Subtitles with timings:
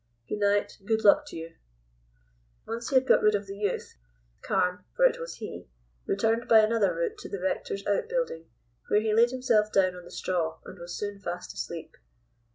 [0.27, 1.57] "Good night, and good luck to you."
[2.65, 3.97] Once he had got rid of the youth,
[4.41, 5.67] Carne (for it was he)
[6.07, 8.47] returned by another route to the rector's outbuilding,
[8.87, 11.97] where he laid himself down on the straw, and was soon fast asleep.